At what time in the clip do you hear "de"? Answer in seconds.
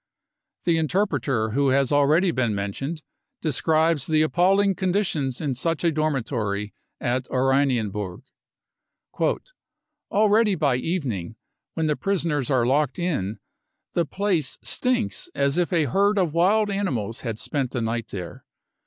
3.43-3.51